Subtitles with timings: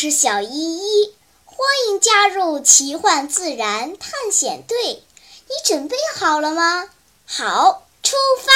[0.00, 1.12] 是小依依，
[1.44, 5.02] 欢迎加入奇幻自然探险队。
[5.48, 6.88] 你准备好了吗？
[7.26, 8.52] 好，出发！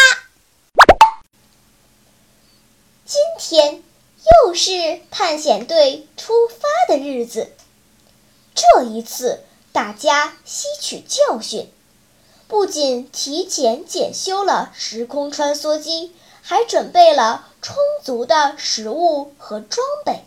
[3.04, 3.82] 今天
[4.46, 7.50] 又是探险队出发的日子。
[8.54, 11.72] 这一次，大家吸取教训，
[12.46, 17.74] 不仅提前检修了时空穿梭机，还准备了充
[18.04, 20.22] 足的食物和装备。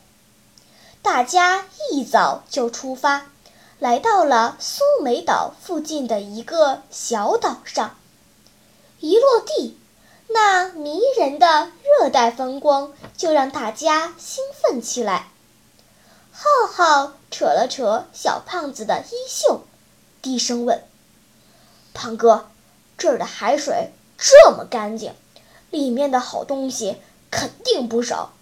[1.06, 3.28] 大家一早就出发，
[3.78, 7.96] 来到了苏梅岛附近的一个小岛上。
[9.00, 9.78] 一落地，
[10.30, 15.28] 那迷人的热带风光就让大家兴奋起来。
[16.32, 19.62] 浩浩扯了扯小胖子的衣袖，
[20.24, 20.84] 低声问
[21.94, 22.48] ：“胖哥，
[22.98, 25.14] 这儿的海水这么干净，
[25.70, 26.98] 里面的好东西
[27.30, 28.34] 肯定不少。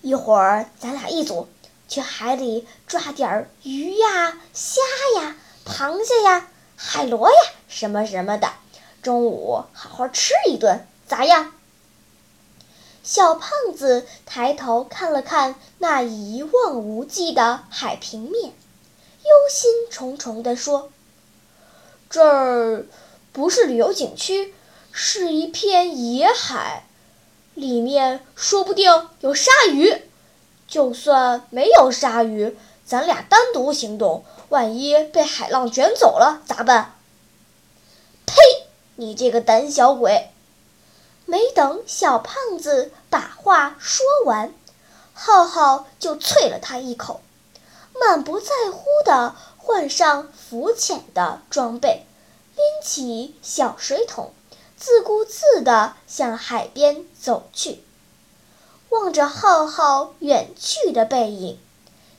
[0.00, 1.46] 一会儿咱俩一组。”
[1.90, 4.80] 去海里抓点儿鱼呀、虾
[5.20, 7.36] 呀、螃蟹呀、海螺呀，
[7.68, 8.52] 什么什么的。
[9.02, 11.52] 中午好好吃一顿，咋样？
[13.02, 20.92] 小胖子抬头看了看那一望无际的海平面，忧心忡忡地说
[22.08, 22.86] ：“这儿
[23.32, 24.54] 不是旅游景区，
[24.92, 26.84] 是一片野海，
[27.54, 30.02] 里面说不定有鲨鱼。”
[30.70, 36.94] 就算没有鲨鱼，咱俩单独行动，万一被海浪卷走了咋办？
[38.24, 38.36] 呸！
[38.94, 40.30] 你这个胆小鬼！
[41.26, 44.54] 没等小胖子把话说完，
[45.12, 47.20] 浩浩就啐了他一口，
[48.00, 52.06] 满不在乎地换上浮潜的装备，
[52.54, 54.32] 拎起小水桶，
[54.76, 57.82] 自顾自地向海边走去。
[58.90, 61.60] 望着浩浩远去的背影，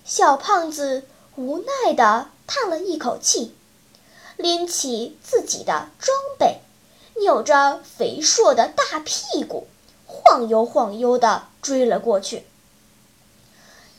[0.06, 1.04] 小胖子
[1.36, 3.54] 无奈地叹了一口气，
[4.38, 6.62] 拎起自己的装备，
[7.20, 9.68] 扭着肥硕的大屁股，
[10.06, 12.46] 晃悠晃悠地追了过去。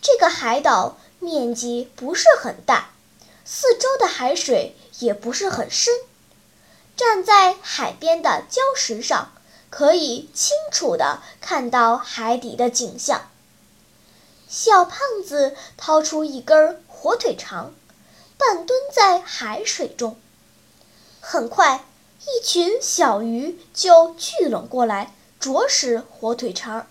[0.00, 2.92] 这个海岛面积不是很大，
[3.44, 5.92] 四周的海水也不是很深，
[6.96, 9.30] 站在海边的礁石上。
[9.72, 13.30] 可以清楚地看到海底的景象。
[14.46, 17.72] 小胖子掏出一根火腿肠，
[18.36, 20.20] 半蹲在海水中。
[21.22, 21.86] 很快，
[22.20, 26.86] 一群小鱼就聚拢过来啄食火腿肠。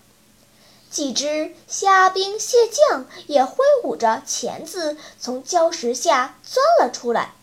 [0.89, 7.35] 几只虾兵蟹将也挥舞着钳子从礁石下钻了出来，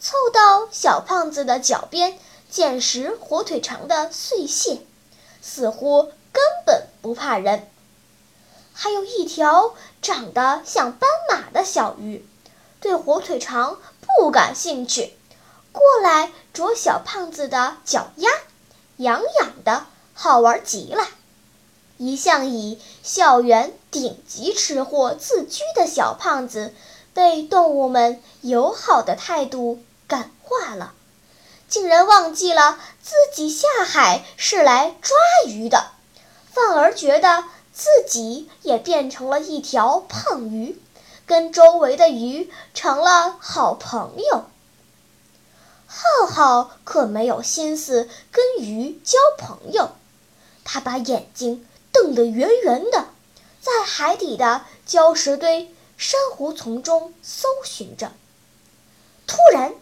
[0.00, 2.18] 凑到小胖子的脚边。
[2.50, 4.80] 捡食火腿肠的碎屑，
[5.40, 7.68] 似乎根本不怕人。
[8.72, 12.26] 还有一条长得像斑马的小鱼，
[12.80, 15.14] 对火腿肠不感兴趣，
[15.70, 18.30] 过来啄小胖子的脚丫，
[18.96, 21.06] 痒痒的，好玩极了。
[21.98, 26.74] 一向以校园顶级吃货自居的小胖子，
[27.12, 30.94] 被动物们友好的态度感化了。
[31.70, 35.16] 竟然忘记了自己下海是来抓
[35.46, 35.92] 鱼的，
[36.52, 40.78] 反而觉得自己也变成了一条胖鱼，
[41.24, 44.46] 跟周围的鱼成了好朋友。
[45.86, 49.92] 浩浩可没有心思跟鱼交朋友，
[50.64, 53.06] 他把眼睛瞪得圆圆的，
[53.60, 58.12] 在海底的礁石堆、珊瑚丛中搜寻着。
[59.26, 59.72] 突然，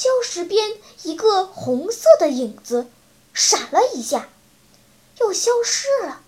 [0.00, 2.86] 礁石边一个红色的影子
[3.34, 4.30] 闪了一下，
[5.18, 6.22] 又消失了。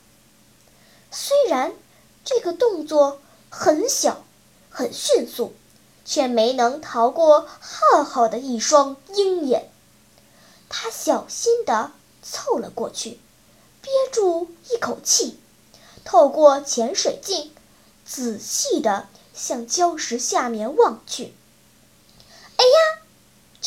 [1.10, 1.72] 虽然
[2.22, 4.26] 这个动作很小、
[4.68, 5.54] 很迅速，
[6.04, 9.70] 却没能逃过浩浩的一双鹰眼。
[10.68, 11.92] 他小心地
[12.22, 13.18] 凑了过去，
[13.80, 15.40] 憋住一口气，
[16.04, 17.54] 透过潜水镜，
[18.04, 21.34] 仔细地向礁石下面望去。
[22.58, 23.01] 哎呀！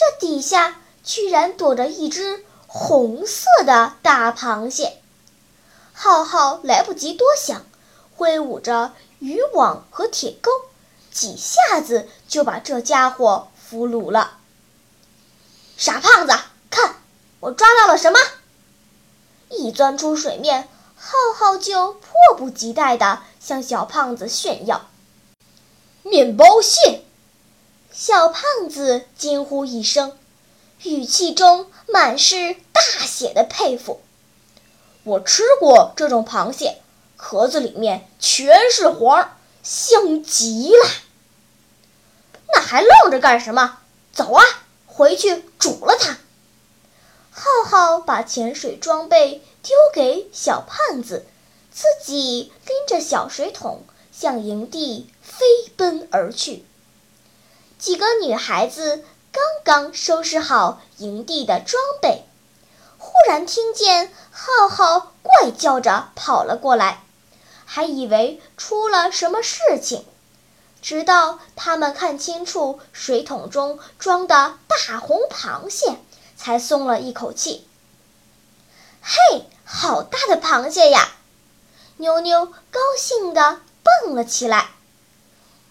[0.06, 5.02] 这底下居然躲着一只红色的大螃蟹，
[5.94, 7.66] 浩浩来不及多想，
[8.16, 10.52] 挥舞着渔网和铁钩，
[11.12, 14.38] 几下子就把这家伙俘虏了。
[15.76, 16.34] 傻胖子，
[16.70, 16.98] 看
[17.40, 18.20] 我抓到了什么！
[19.50, 24.88] 一钻出水面，浩浩就迫不及待地向小胖子炫耀
[26.04, 27.05] ：“面包蟹！”
[27.98, 30.18] 小胖子惊呼一声，
[30.84, 34.02] 语气中满是大写的佩服。
[35.06, 36.82] 我吃过这种螃蟹，
[37.16, 40.90] 壳子里面全是黄，香极了。
[42.54, 43.78] 那还愣着干什么？
[44.12, 44.44] 走啊，
[44.86, 46.18] 回去煮了它。
[47.32, 51.26] 浩浩把潜水装备丢给小胖子，
[51.72, 55.46] 自己拎着小水桶向营地飞
[55.78, 56.66] 奔而去。
[57.86, 62.26] 几个女孩子刚刚收拾好营地的装备，
[62.98, 67.04] 忽然听见浩浩怪叫着跑了过来，
[67.64, 70.04] 还以为出了什么事情。
[70.82, 76.00] 直到他们看清楚水桶中装的大红螃蟹，
[76.36, 77.68] 才松了一口气。
[79.00, 81.10] 嘿，好大的螃蟹呀！
[81.98, 84.72] 妞妞高兴地蹦了起来。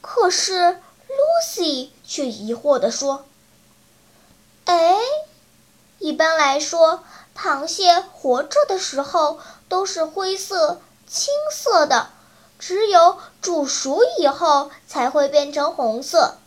[0.00, 0.78] 可是
[1.08, 3.24] Lucy 却疑惑地说
[4.66, 4.96] ：“哎，
[5.98, 7.02] 一般来说，
[7.36, 12.10] 螃蟹活着的时候都是灰色、青色的。”
[12.56, 16.38] 只有煮熟以后才会变成红色。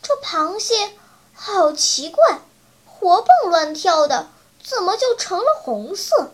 [0.00, 0.92] 这螃蟹
[1.34, 2.40] 好奇怪，
[2.86, 4.28] 活蹦乱跳的，
[4.62, 6.30] 怎么就成了红色？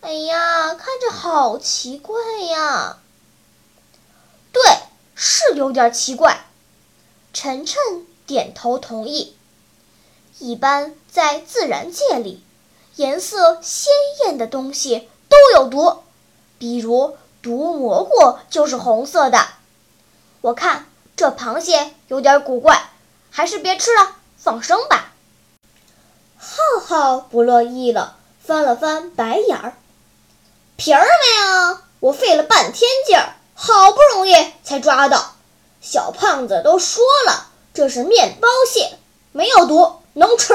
[0.00, 2.16] 哎呀，看着好奇怪
[2.50, 2.98] 呀！
[4.50, 4.62] 对，
[5.14, 6.44] 是有点奇怪。
[7.32, 9.36] 晨晨点头同意。
[10.38, 12.42] 一般在自然界里，
[12.96, 13.92] 颜色鲜
[14.24, 16.02] 艳的东西都有毒，
[16.58, 17.16] 比如。
[17.42, 19.48] 毒蘑菇就是红色的，
[20.42, 20.86] 我看
[21.16, 22.90] 这螃蟹有点古怪，
[23.32, 25.12] 还是别吃了，放生吧。
[26.38, 26.56] 浩
[26.86, 29.74] 浩不乐意了，翻了翻白眼儿。
[30.76, 31.78] 皮儿没有？
[31.98, 35.31] 我费了半天劲儿，好不容易才抓到。
[35.82, 38.96] 小胖子都说了，这是面包蟹，
[39.32, 40.54] 没有毒，能吃。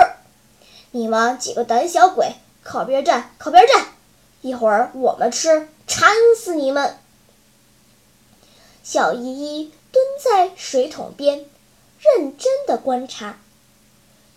[0.91, 3.87] 你们几个胆小鬼，靠边站，靠边站！
[4.41, 5.67] 一会儿我们吃。
[5.85, 6.97] 馋死你们！
[8.83, 11.45] 小依依蹲在水桶边，
[11.99, 13.37] 认真的观察。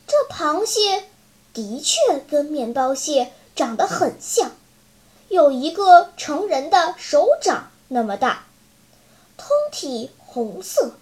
[0.06, 1.04] 这螃蟹
[1.52, 4.52] 的确跟面包蟹长得很像，
[5.28, 8.44] 有一个成人的手掌那么大，
[9.37, 10.92] 通体红色，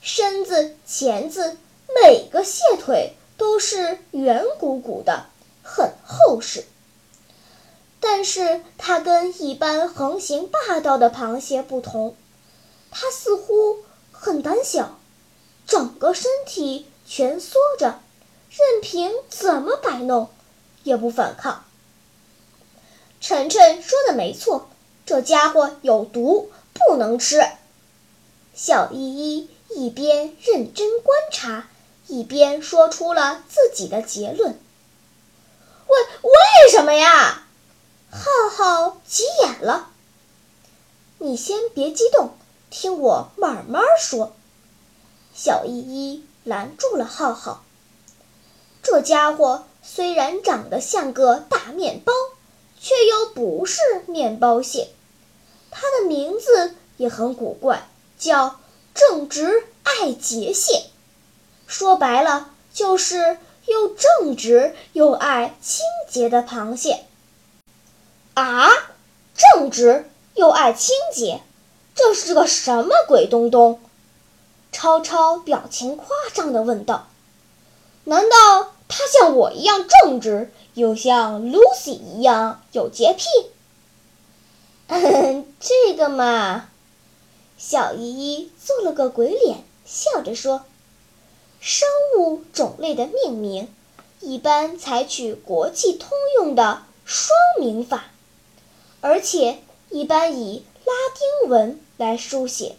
[0.00, 1.56] 身子、钳子
[2.00, 5.26] 每个蟹腿都是圆鼓鼓的，
[5.64, 6.64] 很厚实。
[7.98, 12.14] 但是它跟一般横行霸道的螃蟹不同，
[12.92, 13.78] 它似乎
[14.12, 14.96] 很胆小，
[15.66, 17.98] 整个身体蜷缩着，
[18.48, 20.28] 任凭怎么摆弄，
[20.84, 21.64] 也不反抗。
[23.20, 24.68] 晨晨说的没错，
[25.04, 27.44] 这家伙有毒，不能吃。
[28.58, 31.68] 小依依一边认真观察，
[32.06, 34.58] 一边说出了自己的结论
[35.86, 37.42] ：“为为什么呀？”
[38.10, 39.90] 浩浩急眼了，
[41.18, 42.30] 你先别激动，
[42.70, 44.32] 听我慢慢说。
[45.34, 47.62] 小依依拦住了浩浩。
[48.82, 52.10] 这家伙虽然长得像个大面包，
[52.80, 54.88] 却又不是面包蟹。
[55.70, 57.86] 它的名字也很古怪，
[58.18, 58.60] 叫
[58.94, 60.86] 正直爱洁蟹。
[61.66, 67.04] 说白了，就是又正直又爱清洁的螃蟹。
[68.34, 68.68] 啊，
[69.36, 71.42] 正直又爱清洁，
[71.94, 73.80] 这是个什么鬼东东？
[74.72, 77.08] 超超表情夸张地问道
[78.04, 83.24] ：“难道他像我一样正直，又像 Lucy 一样有洁癖？”
[85.58, 86.68] 这个嘛，
[87.58, 90.64] 小依依做了个鬼脸，笑着说
[91.58, 93.68] ：“生物种类的命名
[94.20, 98.04] 一般采取国际通用的双名法。”
[99.00, 99.58] 而且
[99.90, 100.92] 一般以拉
[101.42, 102.76] 丁文来书写，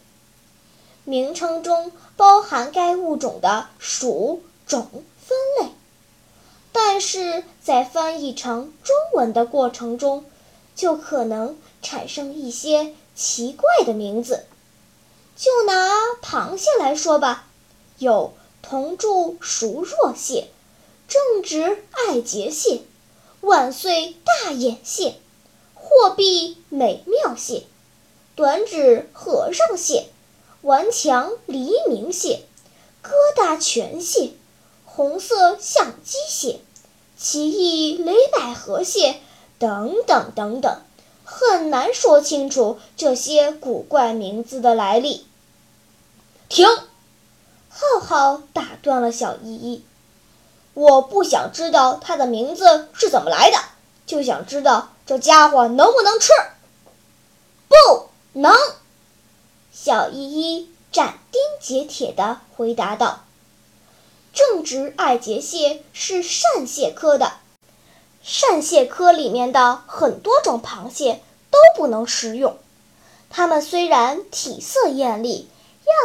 [1.05, 4.88] 名称中包含该物种的属种
[5.25, 5.72] 分类，
[6.72, 10.25] 但是在翻译成中文的过程中，
[10.75, 14.46] 就可能产生一些奇怪的名字。
[15.38, 17.46] 就拿螃蟹来说吧，
[18.00, 20.50] 有同柱熟若蟹、
[21.08, 22.82] 正直爱洁蟹、
[23.41, 25.15] 万岁大眼蟹。
[25.75, 27.65] 货币美妙蟹、
[28.36, 30.10] 短指和尚蟹、
[30.62, 32.44] 顽强黎明蟹、
[33.01, 34.32] 疙瘩全蟹、
[34.86, 36.60] 红色相机蟹、
[37.17, 39.22] 奇异雷百合蟹
[39.60, 40.82] 等等等等，
[41.29, 45.27] 很难说清楚这些古怪名字的来历。
[46.48, 46.65] 停！
[47.69, 49.84] 浩浩打断了小依依，
[50.74, 53.57] 我不想知道它的名字是怎么来的，
[54.05, 54.93] 就想知道。
[55.05, 56.31] 这家伙能不能吃？
[57.67, 57.75] 不
[58.39, 58.55] 能！
[59.74, 63.25] 小依依斩钉截铁地回答道
[64.34, 67.34] ：“正直爱结蟹是扇蟹科的，
[68.27, 72.57] 扇蟹科里面的很多种螃蟹都不能食用。
[73.29, 75.50] 它们虽然体色艳丽，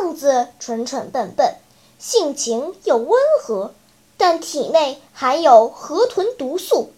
[0.00, 1.56] 样子蠢蠢笨笨，
[1.98, 3.74] 性情又温和，
[4.16, 6.92] 但体内含有河豚毒素，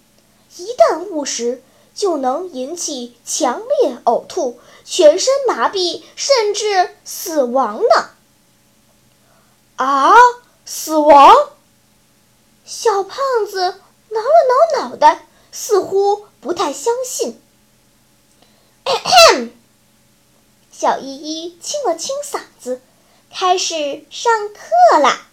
[0.59, 1.63] 一旦误食。”
[1.95, 8.11] 就能引起强烈呕吐、全身麻痹，甚至死亡呢！
[9.77, 10.13] 啊，
[10.65, 11.33] 死亡！
[12.65, 13.17] 小胖
[13.49, 13.77] 子
[14.15, 17.41] 挠了挠脑袋，似乎不太相信。
[20.71, 22.81] 小依依清了清嗓子，
[23.31, 25.27] 开始上课啦。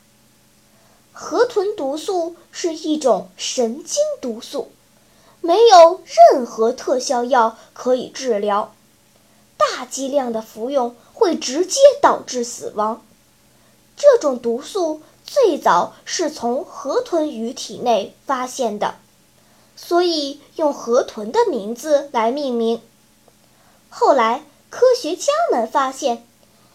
[1.12, 4.72] 河豚毒素是一种神经毒素。
[5.42, 8.74] 没有任何特效药可以治疗，
[9.58, 13.04] 大剂量的服用会直接导致死亡。
[13.98, 15.02] 这种毒素
[15.34, 18.96] 最早是从河豚鱼体内发现的，
[19.78, 22.82] 所以用河豚的名字来命名。
[23.90, 26.28] 后来，科学家们发现，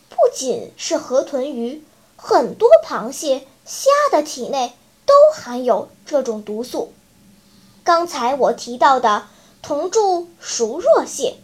[0.09, 1.85] 不仅是河豚鱼，
[2.17, 4.73] 很多螃蟹、虾的体内
[5.05, 6.95] 都含有这种毒素。
[7.85, 9.27] 刚才我提到的
[9.61, 11.37] 铜柱熟若蟹，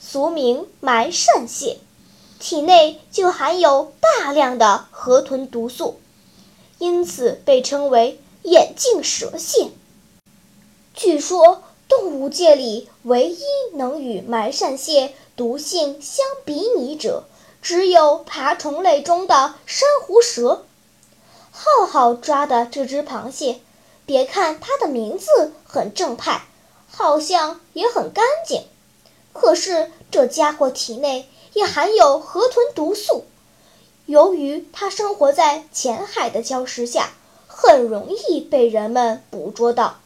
[0.00, 1.78] 俗名埋扇蟹，
[2.40, 6.00] 体内就含有大量的河豚毒素，
[6.78, 9.68] 因此被称为眼镜蛇蟹。
[10.94, 13.42] 据说，动物界里唯一
[13.74, 17.24] 能与埋扇蟹毒性相比拟者，
[17.60, 20.64] 只有爬虫类中的珊瑚蛇。
[21.50, 23.60] 浩浩抓的这只螃蟹。
[24.06, 26.46] 别看它的名字很正派，
[26.90, 28.64] 好像也很干净，
[29.34, 33.26] 可是这家伙体内也含有河豚毒素。
[34.08, 37.10] 由于它生活在浅海的礁石下，
[37.46, 39.98] 很容易被人们捕捉到。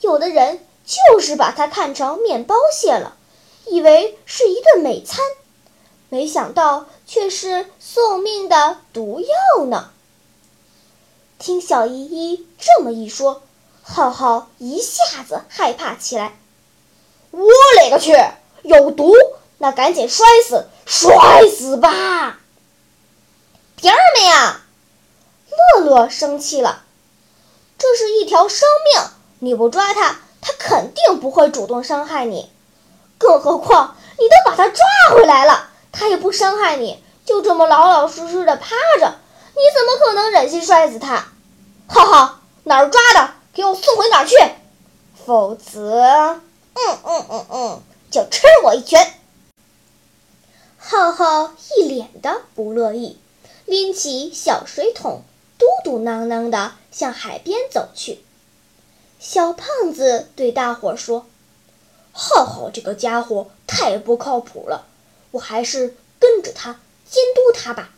[0.00, 3.14] 有的人就是把它看成面包蟹了，
[3.68, 5.24] 以为是一顿美餐，
[6.08, 9.90] 没想到却是送命的毒药呢。
[11.38, 13.42] 听小依依这么一说，
[13.80, 16.36] 浩浩一下子害怕起来。
[17.30, 17.46] 我
[17.78, 18.12] 勒个去，
[18.64, 19.14] 有毒！
[19.58, 21.14] 那赶紧摔死，摔
[21.48, 22.39] 死吧！
[23.80, 24.60] 凭什么呀？
[25.74, 26.82] 乐乐生气了。
[27.78, 32.52] 这是一条生命，你不抓它，它肯定不会主动伤害你。
[33.16, 34.84] 更何况你都把它抓
[35.14, 39.14] 回来了，它也不伤害你，就这么老老实实的趴着。
[39.54, 41.28] 你怎么可能忍心摔死它？
[41.88, 43.30] 浩浩，哪儿抓的？
[43.54, 44.36] 给我送回哪儿去？
[45.24, 46.02] 否则，
[46.74, 49.14] 嗯嗯嗯嗯，就吃我一拳！
[50.76, 53.18] 浩浩一脸的不乐意，
[53.70, 55.22] 拎起小水桶，
[55.56, 58.18] 嘟嘟囔囔的向海边走去。
[59.20, 61.26] 小胖子对大伙说
[62.10, 64.88] ：“浩浩这个家伙太不靠谱了，
[65.30, 67.90] 我还是跟着他监督他吧，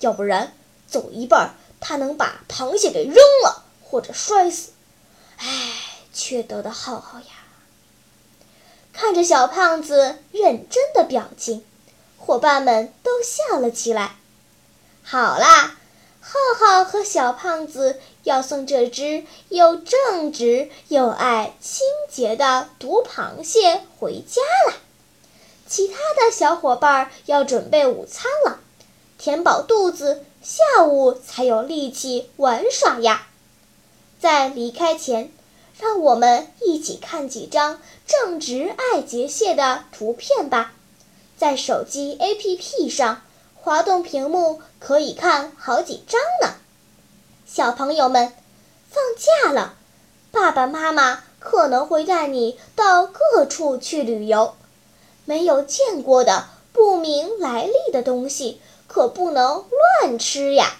[0.00, 0.52] 要不然
[0.88, 4.70] 走一半。”他能把螃蟹给扔了，或者摔死。
[5.36, 7.26] 唉，缺德的浩浩呀！
[8.92, 11.64] 看着小胖子认真的表情，
[12.18, 14.16] 伙伴们都笑了起来。
[15.08, 15.76] 好啦，
[16.20, 24.74] 浩浩和小胖子要送这只又正直又爱清洁的毒螃蟹回家啦。
[25.64, 28.58] 其他的小伙伴要准备午餐了，
[29.16, 30.24] 填饱肚子。
[30.42, 33.28] 下午才有力气玩耍呀！
[34.20, 35.30] 在离开前，
[35.78, 40.72] 让我们一起看几张正直爱洁蟹的图片吧。
[41.36, 43.22] 在手机 APP 上
[43.66, 46.54] 滑动屏幕，可以看好几张呢。
[47.44, 48.32] 小朋友们，
[48.88, 49.74] 放假了，
[50.30, 54.54] 爸爸妈妈可能会带你到各处去旅游，
[55.24, 58.60] 没有见过的不明来历的东西。
[58.86, 59.64] 可不能
[60.00, 60.76] 乱吃呀！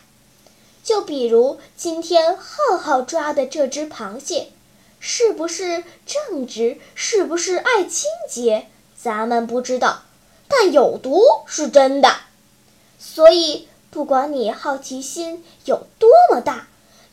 [0.85, 4.53] 就比如今天浩浩抓的这只螃蟹，
[5.01, 10.03] 是不是正直，是不是爱清洁，咱们不知道，
[10.47, 12.09] 但有毒是真的。
[12.99, 16.69] 所以，不管你好奇心有多么大，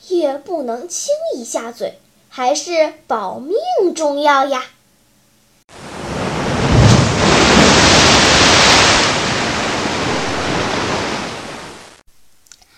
[0.08, 2.00] 也不能轻易下嘴，
[2.30, 3.56] 还是保命
[3.96, 4.66] 重要呀。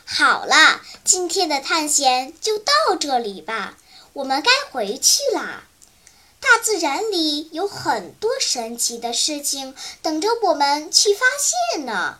[0.06, 3.78] 好了，今天的探险就到这里吧，
[4.14, 5.64] 我们该回去啦。
[6.40, 11.26] 大自然里有很多神奇的事情等着我们去发
[11.74, 12.20] 现呢，